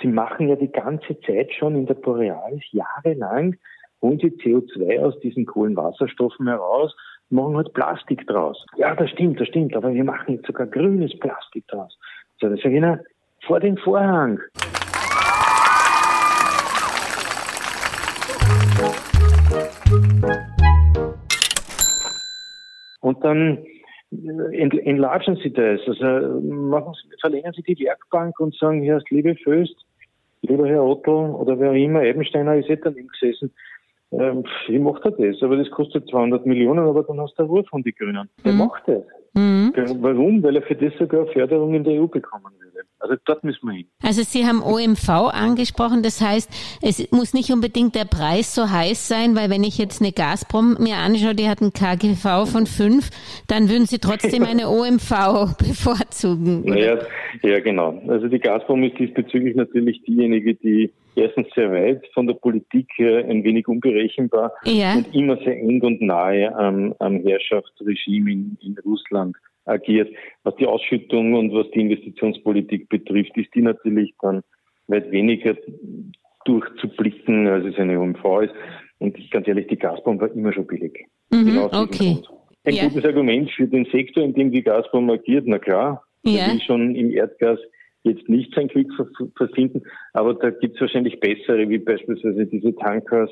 [0.00, 3.56] Sie machen ja die ganze Zeit schon in der Borealis jahrelang,
[4.02, 6.94] holen Sie CO2 aus diesen Kohlenwasserstoffen heraus
[7.30, 8.64] machen halt Plastik draus.
[8.76, 11.96] Ja, das stimmt, das stimmt, aber wir machen jetzt sogar grünes Plastik draus.
[12.40, 12.98] So, das sage ich, na,
[13.46, 14.40] vor den Vorhang.
[23.00, 23.58] Und dann
[24.10, 25.80] enlargen Sie das.
[25.86, 29.76] Also machen Sie, verlängern Sie die Werkbank und sagen, Herr, liebe Föst,
[30.42, 33.52] lieber Herr Otto oder wer auch immer, Ebensteiner ist eh daneben gesessen.
[34.12, 37.64] Ähm, ich mache das, aber das kostet 200 Millionen, aber dann hast du eine Ruhe
[37.64, 38.28] von den Grünen.
[38.44, 38.58] Der mhm.
[38.58, 39.04] macht das.
[39.34, 39.72] Mhm.
[40.00, 40.42] Warum?
[40.42, 42.59] Weil er für das sogar Förderung in der EU bekommen würde.
[43.00, 43.86] Also dort müssen wir hin.
[44.02, 46.50] Also Sie haben OMV angesprochen, das heißt,
[46.82, 50.76] es muss nicht unbedingt der Preis so heiß sein, weil wenn ich jetzt eine Gazprom
[50.78, 53.10] mir anschaue, die hat einen KGV von 5,
[53.48, 56.62] dann würden Sie trotzdem eine OMV bevorzugen.
[56.66, 56.98] Naja,
[57.42, 58.00] ja genau.
[58.08, 63.24] Also die Gazprom ist diesbezüglich natürlich diejenige, die erstens sehr weit, von der Politik her
[63.28, 64.94] ein wenig unberechenbar ja.
[64.94, 70.08] und immer sehr eng und nahe am, am Herrschaftsregime in, in Russland agiert.
[70.42, 74.42] Was die Ausschüttung und was die Investitionspolitik betrifft, ist die natürlich dann
[74.88, 75.56] weit weniger
[76.44, 78.54] durchzublicken, als es eine OMV ist.
[78.98, 81.06] Und ganz ehrlich, die Gazprom war immer schon billig.
[81.30, 82.18] Mhm, genau okay.
[82.64, 82.88] Ein ja.
[82.88, 86.52] gutes Argument für den Sektor, in dem die Gazprom agiert, na klar, ja.
[86.52, 87.58] will schon im Erdgas
[88.02, 88.90] jetzt nicht sein Glück
[89.36, 93.30] verfinden, aber da gibt es wahrscheinlich bessere, wie beispielsweise diese Tankers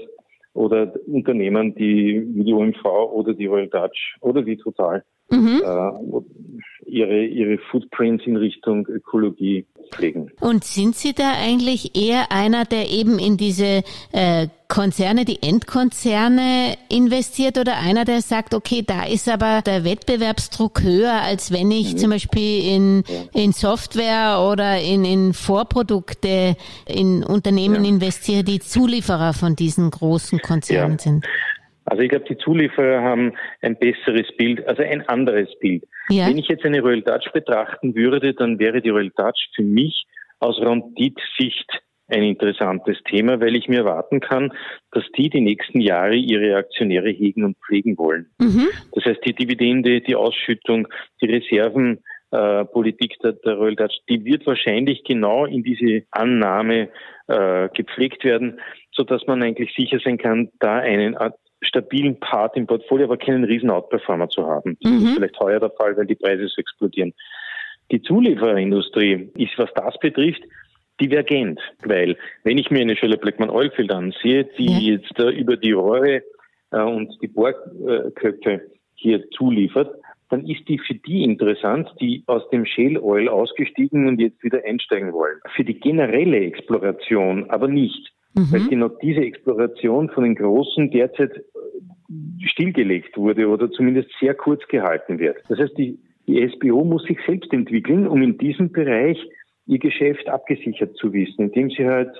[0.52, 5.62] oder Unternehmen, die wie die OMV oder die Royal Dutch oder die Total mhm.
[5.64, 10.30] äh, ihre, ihre Footprints in Richtung Ökologie pflegen.
[10.40, 16.76] Und sind Sie da eigentlich eher einer, der eben in diese äh, Konzerne, die Endkonzerne
[16.90, 21.94] investiert oder einer, der sagt, okay, da ist aber der Wettbewerbsdruck höher, als wenn ich
[21.94, 21.98] mhm.
[21.98, 23.42] zum Beispiel in, ja.
[23.42, 27.90] in Software oder in, in Vorprodukte in Unternehmen ja.
[27.90, 30.98] investiere, die Zulieferer von diesen großen Konzernen ja.
[30.98, 31.24] sind?
[31.90, 35.84] Also ich glaube, die Zulieferer haben ein besseres Bild, also ein anderes Bild.
[36.10, 36.28] Ja.
[36.28, 40.06] Wenn ich jetzt eine Royal Dutch betrachten würde, dann wäre die Royal Dutch für mich
[40.38, 44.52] aus Rendit-Sicht ein interessantes Thema, weil ich mir erwarten kann,
[44.92, 48.30] dass die die nächsten Jahre ihre Aktionäre hegen und pflegen wollen.
[48.38, 48.68] Mhm.
[48.92, 50.88] Das heißt, die Dividende, die Ausschüttung,
[51.20, 56.88] die Reservenpolitik äh, der, der Royal Dutch, die wird wahrscheinlich genau in diese Annahme
[57.26, 58.58] äh, gepflegt werden,
[58.92, 61.14] so dass man eigentlich sicher sein kann, da einen
[61.62, 64.76] stabilen Part im Portfolio, aber keinen riesen Outperformer zu haben.
[64.80, 64.98] Das mhm.
[64.98, 67.14] ist vielleicht heuer der Fall, weil die Preise so explodieren.
[67.90, 70.42] Die Zuliefererindustrie ist, was das betrifft,
[71.00, 74.94] divergent, weil wenn ich mir eine Schöller Blackman Oilfield ansehe, die ja.
[74.94, 76.22] jetzt äh, über die Rohre
[76.72, 78.62] äh, und die Bohrköpfe
[78.94, 79.94] hier zuliefert,
[80.30, 84.62] dann ist die für die interessant, die aus dem Shale Oil ausgestiegen und jetzt wieder
[84.64, 85.38] einsteigen wollen.
[85.54, 88.12] Für die generelle Exploration aber nicht.
[88.34, 88.52] Mhm.
[88.52, 94.66] Weil genau diese Exploration von den Großen derzeit äh, stillgelegt wurde oder zumindest sehr kurz
[94.68, 95.38] gehalten wird.
[95.48, 99.18] Das heißt, die, die SBO muss sich selbst entwickeln, um in diesem Bereich
[99.66, 102.10] ihr Geschäft abgesichert zu wissen, indem sie halt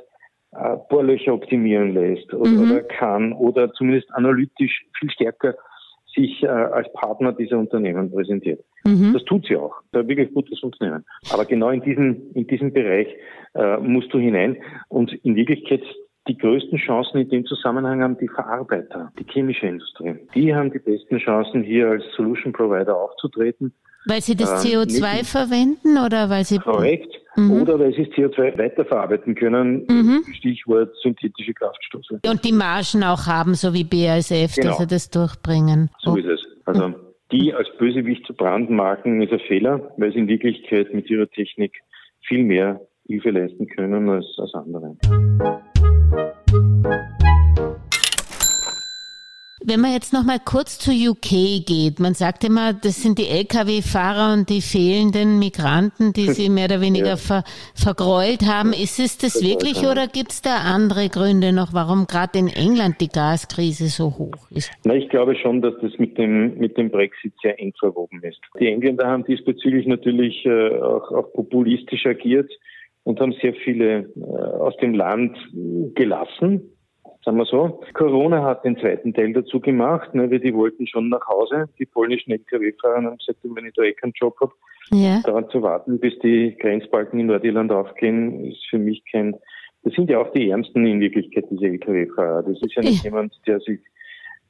[0.53, 2.71] äh, Bohrlöcher optimieren lässt oder, mhm.
[2.71, 5.55] oder, kann oder zumindest analytisch viel stärker
[6.15, 8.65] sich äh, als Partner dieser Unternehmen präsentiert.
[8.85, 9.13] Mhm.
[9.13, 9.75] Das tut sie auch.
[9.93, 11.05] Da wirklich gutes Unternehmen.
[11.33, 13.09] Aber genau in diesem, in diesem Bereich
[13.55, 14.57] äh, musst du hinein.
[14.89, 15.83] Und in Wirklichkeit
[16.29, 20.15] die größten Chancen in dem Zusammenhang haben die Verarbeiter, die chemische Industrie.
[20.35, 23.73] Die haben die besten Chancen, hier als Solution Provider aufzutreten.
[24.09, 26.59] Weil sie das CO2 äh, verwenden oder weil sie.
[26.59, 27.15] Korrekt.
[27.37, 27.63] Mhm.
[27.63, 29.87] Oder weil sie das CO2 weiterverarbeiten können.
[29.89, 30.25] Mhm.
[30.35, 32.19] Stichwort synthetische Kraftstoffe.
[32.27, 34.69] Und die Margen auch haben, so wie BASF, genau.
[34.71, 35.91] dass sie das durchbringen.
[36.03, 36.41] So ist es.
[36.65, 36.95] Also
[37.31, 41.73] die als Bösewicht zu brandmarken ist ein Fehler, weil sie in Wirklichkeit mit ihrer Technik
[42.27, 44.97] viel mehr Hilfe leisten können als, als andere.
[49.69, 53.29] Wenn man jetzt noch mal kurz zu UK geht, man sagt immer, das sind die
[53.29, 57.17] Lkw-Fahrer und die fehlenden Migranten, die sie mehr oder weniger ja.
[57.17, 58.73] ver, vergräult haben.
[58.73, 63.03] Ist es das wirklich oder gibt es da andere Gründe noch, warum gerade in England
[63.03, 64.73] die Gaskrise so hoch ist?
[64.87, 68.41] Na, ich glaube schon, dass das mit dem, mit dem Brexit sehr eng verwoben ist.
[68.59, 72.51] Die Engländer haben diesbezüglich natürlich äh, auch, auch populistisch agiert
[73.05, 75.37] und haben sehr viele äh, aus dem Land
[75.95, 76.73] gelassen
[77.29, 77.81] sagen wir so.
[77.93, 81.69] Corona hat den zweiten Teil dazu gemacht, ne, weil die wollten schon nach Hause.
[81.79, 84.53] Die polnischen Lkw-Fahrer haben gesagt, wenn ich da eh keinen Job habe,
[84.93, 85.21] ja.
[85.25, 89.37] daran zu warten, bis die Grenzbalken in Nordirland aufgehen, ist für mich kein,
[89.83, 92.45] das sind ja auch die Ärmsten in Wirklichkeit, diese Lkw-Fahrer.
[92.45, 93.11] Das ist ja nicht ja.
[93.11, 93.81] jemand, der sich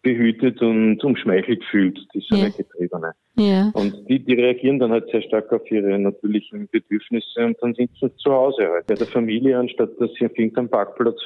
[0.02, 2.48] behütet und umschmeichelt fühlt, diese ja.
[2.48, 3.12] Getriebene.
[3.34, 3.72] Ja.
[3.74, 7.90] Und die, die reagieren dann halt sehr stark auf ihre natürlichen Bedürfnisse und dann sind
[8.00, 11.20] sie zu Hause halt bei der Familie, anstatt dass sie auf irgendeinem Parkplatz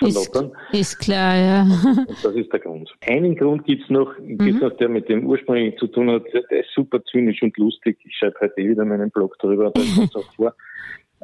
[0.00, 0.36] Ist,
[0.72, 1.62] ist klar, ja.
[1.62, 2.90] Und das ist der Grund.
[3.06, 4.58] Einen Grund gibt's noch, mhm.
[4.60, 7.98] noch, der mit dem ursprünglichen zu tun hat, der ist super zynisch und lustig.
[8.04, 10.54] Ich schreibe heute eh wieder meinen Blog darüber, da kommt auch vor.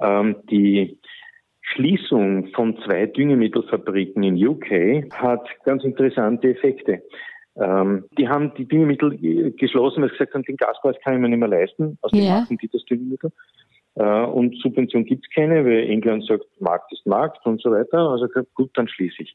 [0.00, 0.98] Ähm, die
[1.62, 7.02] Schließung von zwei Düngemittelfabriken in UK hat ganz interessante Effekte.
[7.56, 11.28] Ähm, die haben die Düngemittel geschlossen, weil sie gesagt haben, den Gaspreis kann ich mir
[11.28, 11.98] nicht mehr leisten.
[12.02, 13.30] Aus dem machen die das Düngemittel.
[13.96, 17.98] Äh, und Subvention gibt es keine, weil England sagt, Markt ist Markt und so weiter.
[17.98, 19.34] Also gut, dann schließe ich.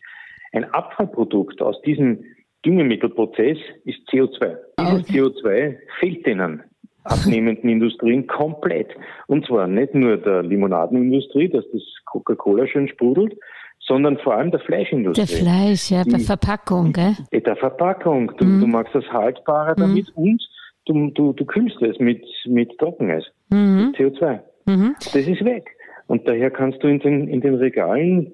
[0.52, 2.24] Ein Abfallprodukt aus diesem
[2.66, 4.58] Düngemittelprozess ist CO2.
[4.80, 5.20] Dieses okay.
[5.20, 6.64] CO2 fehlt denen
[7.04, 8.90] abnehmenden Industrien komplett.
[9.28, 13.38] Und zwar nicht nur der Limonadenindustrie, dass das Coca-Cola schön sprudelt,
[13.80, 15.26] sondern vor allem der Fleischindustrie.
[15.26, 17.16] Der Fleisch, ja, der Verpackung, gell?
[17.32, 18.32] Der Verpackung.
[18.38, 18.62] Du, mm.
[18.62, 19.80] du machst das haltbarer mm.
[19.80, 20.42] damit und
[20.86, 23.86] du, du, du kühlst es mit, mit Trockeneis, mm.
[23.88, 24.42] mit CO2.
[24.70, 24.96] Mhm.
[25.00, 25.76] Das ist weg.
[26.08, 28.32] Und daher kannst du in den, in den Regalen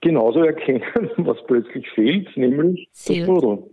[0.00, 0.82] genauso erkennen,
[1.18, 3.20] was plötzlich fehlt, nämlich Sehr.
[3.20, 3.70] das Foto.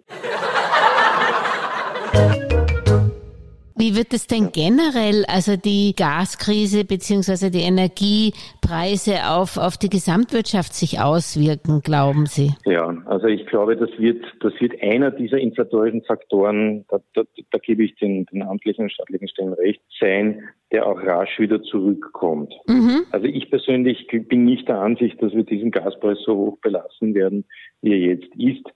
[3.88, 10.74] Wie wird es denn generell, also die Gaskrise beziehungsweise die Energiepreise auf, auf die Gesamtwirtschaft
[10.74, 12.52] sich auswirken, glauben Sie?
[12.66, 17.58] Ja, also ich glaube, das wird, das wird einer dieser inflatorischen Faktoren, da, da, da
[17.60, 22.54] gebe ich den, den amtlichen und staatlichen Stellen recht, sein, der auch rasch wieder zurückkommt.
[22.68, 23.06] Mhm.
[23.12, 27.46] Also ich persönlich bin nicht der Ansicht, dass wir diesen Gaspreis so hoch belassen werden,
[27.82, 28.68] wie er jetzt ist.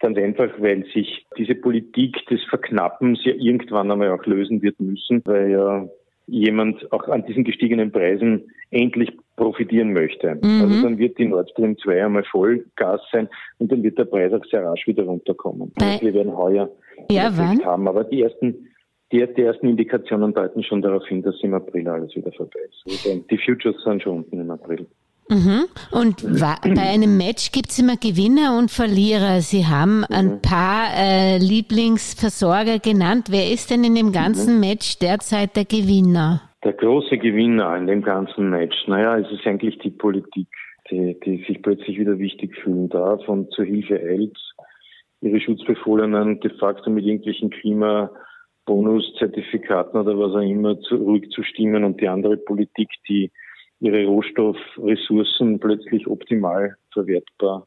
[0.00, 5.22] Ganz einfach, weil sich diese Politik des Verknappens ja irgendwann einmal auch lösen wird müssen,
[5.24, 5.88] weil ja
[6.26, 10.36] jemand auch an diesen gestiegenen Preisen endlich profitieren möchte.
[10.36, 10.62] Mhm.
[10.62, 14.04] Also dann wird die Nord Stream 2 einmal voll Gas sein und dann wird der
[14.04, 15.72] Preis auch sehr rasch wieder runterkommen.
[15.80, 16.70] Also wir werden heuer
[17.10, 17.32] ja,
[17.64, 17.88] haben.
[17.88, 18.68] Aber die ersten
[19.12, 23.08] die, die, ersten Indikationen deuten schon darauf hin, dass im April alles wieder vorbei ist.
[23.08, 24.86] Also die Futures sind schon unten im April.
[25.30, 25.66] Mhm.
[25.92, 26.26] Und
[26.74, 29.40] bei einem Match gibt es immer Gewinner und Verlierer.
[29.40, 30.42] Sie haben ein mhm.
[30.42, 33.28] paar äh, Lieblingsversorger genannt.
[33.30, 34.60] Wer ist denn in dem ganzen mhm.
[34.60, 36.42] Match derzeit der Gewinner?
[36.64, 40.48] Der große Gewinner in dem ganzen Match, naja, es ist eigentlich die Politik,
[40.90, 44.36] die, die sich plötzlich wieder wichtig fühlen darf und zur Hilfe eilt,
[45.20, 52.36] ihre Schutzbefohlenen de facto mit irgendwelchen Klimabonuszertifikaten oder was auch immer zurückzustimmen und die andere
[52.36, 53.30] Politik, die
[53.80, 57.66] ihre Rohstoffressourcen plötzlich optimal verwertbar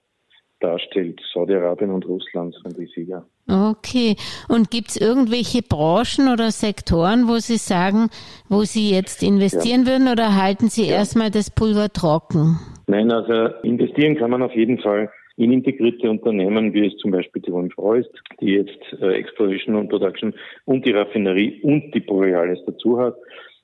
[0.60, 1.19] darstellt.
[1.34, 3.26] Saudi-Arabien und Russland sind die Sieger.
[3.49, 4.15] Okay.
[4.47, 8.10] Und gibt es irgendwelche Branchen oder Sektoren, wo Sie sagen,
[8.47, 9.91] wo Sie jetzt investieren ja.
[9.91, 10.95] würden oder halten Sie ja.
[10.95, 12.60] erstmal das Pulver trocken?
[12.88, 17.41] Nein, also investieren kann man auf jeden Fall in integrierte Unternehmen, wie es zum Beispiel
[17.41, 20.34] die OMV ist, die jetzt äh, Exploration und Production
[20.65, 23.15] und die Raffinerie und die Borealis dazu hat.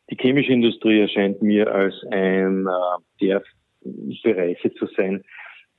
[0.10, 3.44] Die chemische Industrie erscheint mir als ein äh, der
[4.24, 5.24] Bereiche zu sein,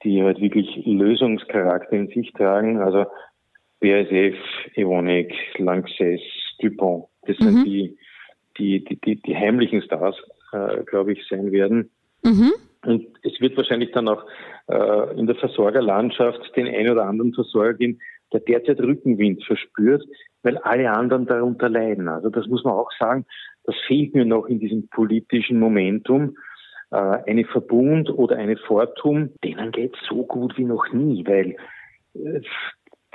[0.05, 2.79] die halt wirklich Lösungscharakter in sich tragen.
[2.79, 3.07] Also
[3.81, 4.37] BASF,
[4.75, 6.21] Evonik, Lanxess,
[6.61, 7.45] Dupont, das mhm.
[7.45, 7.99] sind die,
[8.59, 10.17] die, die, die, die heimlichen Stars,
[10.53, 11.91] äh, glaube ich, sein werden.
[12.23, 12.53] Mhm.
[12.87, 14.25] Und es wird wahrscheinlich dann auch
[14.69, 18.01] äh, in der Versorgerlandschaft den einen oder anderen Versorger geben,
[18.33, 20.05] der derzeit Rückenwind verspürt,
[20.43, 22.09] weil alle anderen darunter leiden.
[22.09, 23.27] Also das muss man auch sagen,
[23.65, 26.37] das fehlt mir noch in diesem politischen Momentum.
[26.91, 31.57] Äh, eine Verbund oder eine Fortum, denen geht so gut wie noch nie, weil
[32.15, 32.41] äh,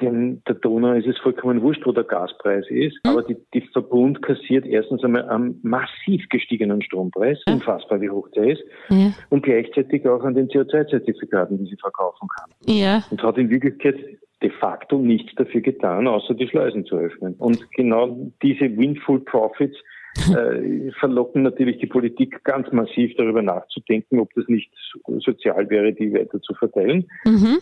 [0.01, 3.11] denn der Donau ist es vollkommen wurscht, wo der Gaspreis ist, mhm.
[3.11, 8.51] aber die, die Verbund kassiert erstens einmal einen massiv gestiegenen Strompreis, unfassbar wie hoch der
[8.51, 9.13] ist, ja.
[9.29, 12.49] und gleichzeitig auch an den CO2-Zertifikaten, die sie verkaufen kann.
[12.67, 13.03] Ja.
[13.09, 13.95] Und hat in Wirklichkeit
[14.41, 17.35] de facto nichts dafür getan, außer die Schleusen zu öffnen.
[17.35, 19.77] Und genau diese Windful Profits
[20.17, 24.71] äh, verlocken natürlich die Politik ganz massiv darüber nachzudenken, ob das nicht
[25.19, 27.07] sozial wäre, die weiter zu verteilen.
[27.25, 27.59] Mhm.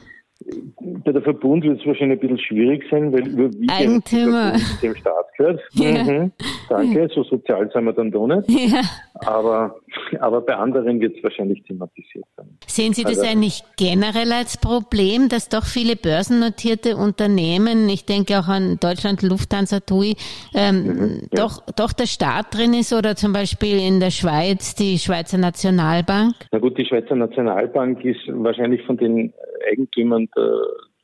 [1.05, 5.25] Bei der Verbund wird es wahrscheinlich ein bisschen schwierig sein, weil überwiegend Eigentümer dem Staat
[5.37, 5.61] gehört.
[5.73, 6.03] Ja.
[6.03, 6.31] Mhm.
[6.69, 8.49] Danke, so sozial sind wir dann doch nicht.
[8.49, 8.81] Ja.
[9.15, 9.75] Aber,
[10.19, 12.47] aber bei anderen wird es wahrscheinlich thematisiert sein.
[12.67, 18.39] Sehen Sie das also, eigentlich generell als Problem, dass doch viele börsennotierte Unternehmen, ich denke
[18.39, 20.15] auch an Deutschland Lufthansa TUI,
[20.53, 21.43] ähm, mhm, ja.
[21.43, 26.35] doch, doch der Staat drin ist oder zum Beispiel in der Schweiz die Schweizer Nationalbank?
[26.51, 29.33] Na gut, die Schweizer Nationalbank ist wahrscheinlich von den
[29.69, 30.61] Eigentümern der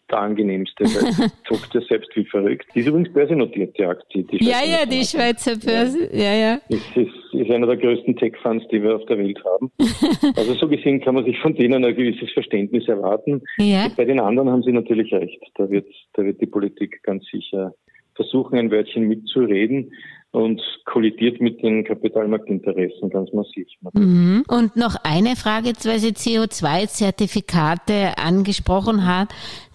[0.10, 2.68] der angenehmste, weil zockt ja selbst wie verrückt.
[2.74, 4.24] Die ist übrigens börsennotierte Aktie.
[4.24, 6.60] Die ja, ja, die Schweizer Börse, ja, ja.
[6.70, 9.72] Ist, ist, ist einer der größten Tech-Funds, die wir auf der Welt haben.
[10.36, 13.42] also so gesehen kann man sich von denen ein gewisses Verständnis erwarten.
[13.58, 13.88] Ja.
[13.96, 15.42] Bei den anderen haben sie natürlich recht.
[15.56, 17.74] Da wird, da wird die Politik ganz sicher
[18.16, 19.94] versuchen, ein Wörtchen mitzureden
[20.32, 23.68] und kollidiert mit den Kapitalmarktinteressen ganz massiv.
[23.94, 24.44] Mhm.
[24.48, 29.30] Und noch eine Frage, weil Sie CO2-Zertifikate angesprochen hat.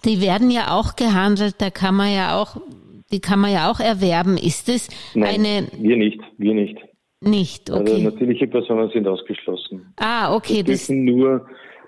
[0.05, 2.55] Die werden ja auch gehandelt, da kann man ja auch,
[3.11, 4.37] die kann man ja auch erwerben.
[4.37, 5.67] Ist es eine?
[5.77, 6.77] Wir nicht, wir nicht.
[7.21, 7.93] Nicht, also okay.
[7.93, 9.93] Also natürliche Personen sind ausgeschlossen.
[9.97, 10.63] Ah, okay.
[10.63, 11.45] Das dürfen nur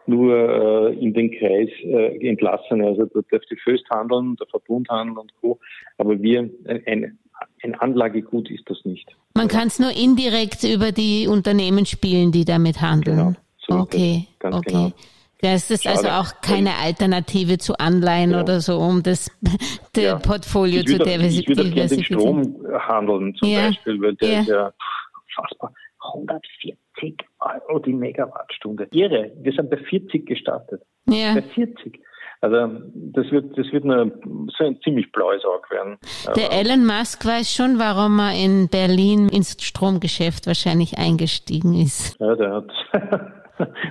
[0.08, 2.82] nur äh, in den Kreis äh, entlassen.
[2.82, 5.60] Also da darf die Föst handeln, der Verbund handeln und Co.
[5.98, 7.20] Aber wir, ein, ein
[7.80, 9.16] Anlagegut ist das nicht.
[9.34, 13.18] Man kann es nur indirekt über die Unternehmen spielen, die damit handeln.
[13.18, 13.34] Genau.
[13.58, 14.62] So okay, okay.
[14.66, 14.94] Genau.
[15.42, 18.42] Das ist also auch keine Alternative zu Anleihen ja.
[18.42, 19.30] oder so, um das,
[19.94, 20.16] das ja.
[20.18, 21.68] Portfolio zu diversifizieren.
[21.68, 23.68] Ich würde den Strom handeln zum ja.
[23.68, 24.74] Beispiel, weil der ist ja
[25.36, 25.74] fassbar.
[26.14, 28.88] 140 Euro die Megawattstunde.
[28.92, 29.32] Irre.
[29.42, 30.82] Wir sind bei 40 gestartet.
[31.08, 31.36] Ja.
[31.36, 32.00] Bei 40.
[32.42, 34.12] Also das wird, das wird eine,
[34.58, 35.98] so ein ziemlich blaues Auge werden.
[36.36, 42.20] Der Elon Musk weiß schon, warum er in Berlin ins Stromgeschäft wahrscheinlich eingestiegen ist.
[42.20, 42.72] Ja, der hat,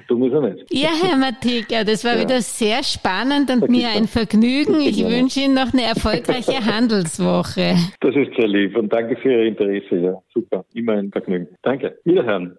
[0.08, 0.72] du musst ja nicht.
[0.72, 2.20] Ja, Herr Mateka, das war ja.
[2.20, 4.80] wieder sehr spannend und mir ein Vergnügen.
[4.80, 7.74] Ich wünsche Ihnen noch eine erfolgreiche Handelswoche.
[8.00, 9.96] Das ist sehr lieb und danke für Ihr Interesse.
[9.96, 10.64] Ja, super.
[10.74, 11.48] Immer ein Vergnügen.
[11.62, 11.98] Danke.
[12.04, 12.56] Wiederhören.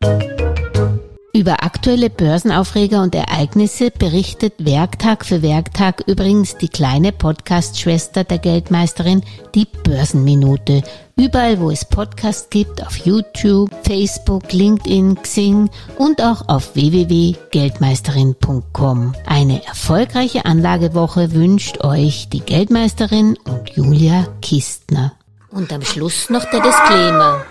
[1.38, 9.22] Über aktuelle Börsenaufreger und Ereignisse berichtet Werktag für Werktag übrigens die kleine Podcast-Schwester der Geldmeisterin,
[9.54, 10.82] die Börsenminute.
[11.16, 15.70] Überall, wo es Podcasts gibt, auf YouTube, Facebook, LinkedIn, Xing
[16.00, 19.14] und auch auf www.geldmeisterin.com.
[19.28, 25.14] Eine erfolgreiche Anlagewoche wünscht euch die Geldmeisterin und Julia Kistner.
[25.52, 27.46] Und am Schluss noch der Disclaimer.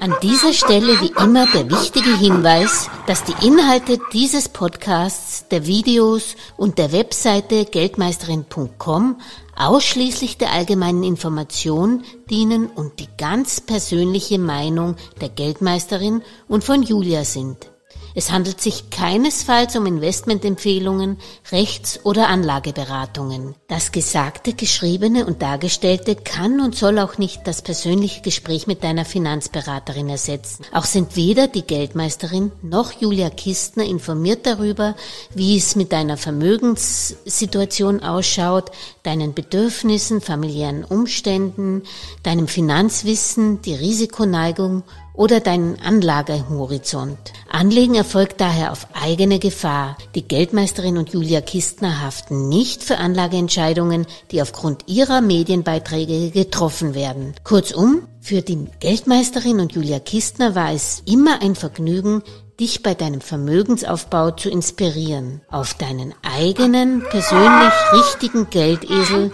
[0.00, 6.36] An dieser Stelle wie immer der wichtige Hinweis, dass die Inhalte dieses Podcasts, der Videos
[6.56, 9.20] und der Webseite geldmeisterin.com
[9.56, 17.24] ausschließlich der allgemeinen Information dienen und die ganz persönliche Meinung der Geldmeisterin und von Julia
[17.24, 17.73] sind.
[18.16, 21.18] Es handelt sich keinesfalls um Investmentempfehlungen,
[21.50, 23.56] Rechts- oder Anlageberatungen.
[23.66, 29.04] Das Gesagte, Geschriebene und Dargestellte kann und soll auch nicht das persönliche Gespräch mit deiner
[29.04, 30.64] Finanzberaterin ersetzen.
[30.72, 34.94] Auch sind weder die Geldmeisterin noch Julia Kistner informiert darüber,
[35.34, 38.70] wie es mit deiner Vermögenssituation ausschaut,
[39.02, 41.82] deinen Bedürfnissen, familiären Umständen,
[42.22, 44.84] deinem Finanzwissen, die Risikoneigung
[45.14, 47.32] oder deinen Anlagehorizont.
[47.50, 49.96] Anlegen erfolgt daher auf eigene Gefahr.
[50.14, 57.34] Die Geldmeisterin und Julia Kistner haften nicht für Anlageentscheidungen, die aufgrund ihrer Medienbeiträge getroffen werden.
[57.44, 62.22] Kurzum, für die Geldmeisterin und Julia Kistner war es immer ein Vergnügen,
[62.58, 65.42] dich bei deinem Vermögensaufbau zu inspirieren.
[65.50, 69.32] Auf deinen eigenen, persönlich richtigen Geldesel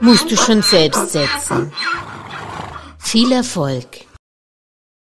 [0.00, 1.72] musst du schon selbst setzen.
[2.98, 4.09] Viel Erfolg!